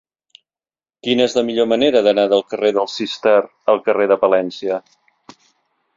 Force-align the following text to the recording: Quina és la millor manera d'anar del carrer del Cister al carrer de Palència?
Quina 1.07 1.27
és 1.29 1.35
la 1.39 1.43
millor 1.49 1.67
manera 1.73 2.01
d'anar 2.07 2.25
del 2.33 2.43
carrer 2.53 2.73
del 2.79 2.89
Cister 2.97 3.37
al 3.75 3.83
carrer 3.89 4.09
de 4.13 4.19
Palència? 4.25 4.85